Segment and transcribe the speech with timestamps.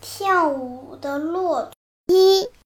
[0.00, 1.72] 跳舞的骆驼
[2.06, 2.57] 一。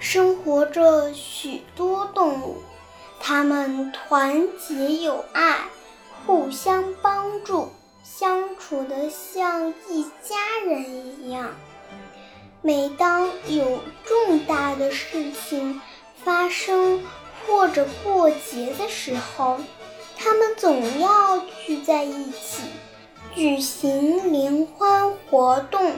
[0.00, 2.62] 生活着许多动物，
[3.20, 5.68] 它们团结友爱，
[6.24, 7.68] 互相帮助，
[8.04, 10.84] 相处得像一家人
[11.20, 11.50] 一样。
[12.62, 15.80] 每当有重大的事情
[16.24, 17.02] 发生
[17.46, 19.58] 或者过节的时候，
[20.16, 22.62] 它们总要聚在一起，
[23.34, 25.92] 举行联欢活动。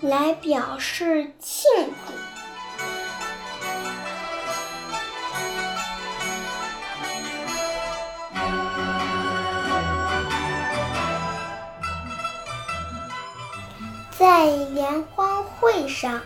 [0.00, 1.70] 来表示庆
[2.08, 2.21] 祝。
[14.22, 16.20] 在联欢会上，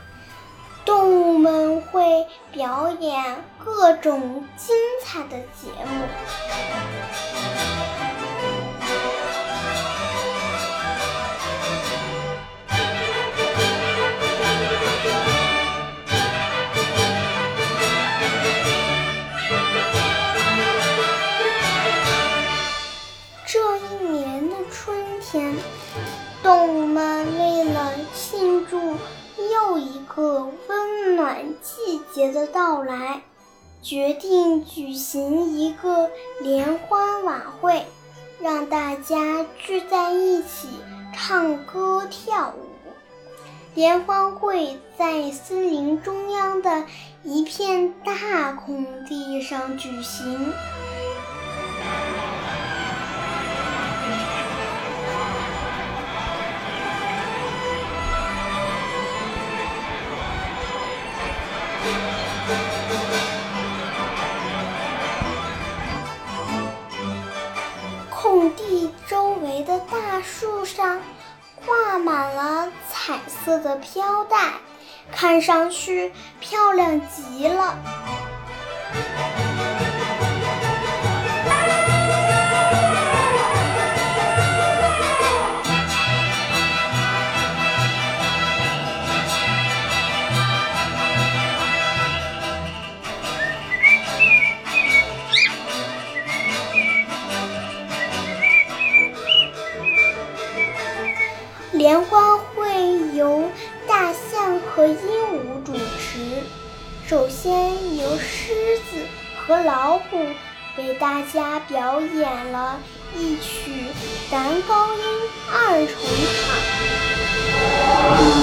[0.85, 6.05] 动物们会表演各种精彩的节目。
[31.63, 33.23] 季节的到来，
[33.83, 36.11] 决定举行一个
[36.41, 37.85] 联欢晚会，
[38.41, 40.69] 让大家聚在一起
[41.15, 42.67] 唱歌跳舞。
[43.75, 46.85] 联欢会在森林中央的
[47.23, 50.53] 一片大空地上举行。
[69.09, 71.01] 周围的大树上
[71.65, 74.53] 挂满了彩色的飘带，
[75.13, 77.79] 看上去漂亮极了。
[107.09, 108.53] 首先由狮
[108.91, 109.07] 子
[109.37, 110.19] 和老虎
[110.77, 112.81] 为大家表演了
[113.17, 113.71] 一曲
[114.29, 115.05] 男高音
[115.49, 115.95] 二重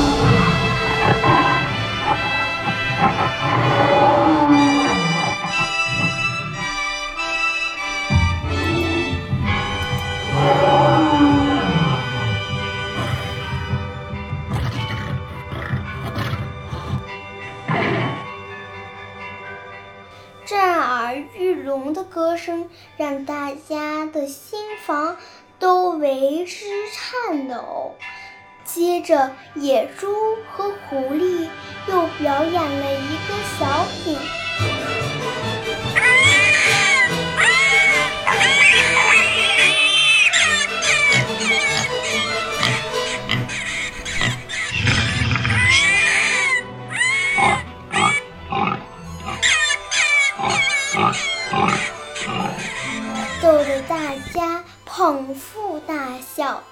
[0.07, 0.12] 唱。
[21.63, 25.17] 龙的歌声让大家的心房
[25.57, 27.95] 都为之颤抖。
[28.65, 30.07] 接着，野猪
[30.51, 31.47] 和狐狸
[31.87, 34.17] 又表演了一个小品。
[53.41, 53.97] 逗得大
[54.33, 55.95] 家捧腹大
[56.35, 56.63] 笑。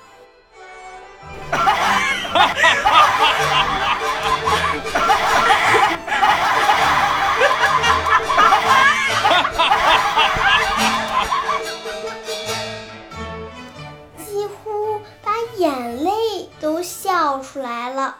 [14.18, 16.12] 几乎把眼泪
[16.60, 18.18] 都笑出来了。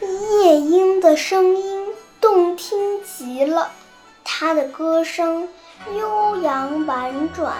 [0.00, 1.86] 夜莺的声音
[2.20, 3.70] 动听极了，
[4.44, 5.48] 他的歌声
[5.96, 7.54] 悠扬婉转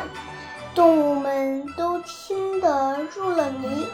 [0.75, 3.86] 动物们都听得入了迷。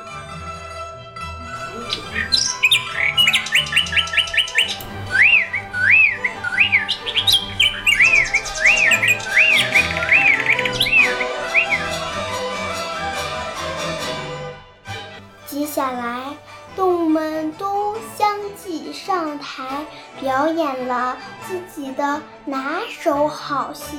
[15.47, 16.37] 接下来
[16.81, 19.85] 动物们都相继上台
[20.19, 21.15] 表演了
[21.47, 23.99] 自己的拿手好戏。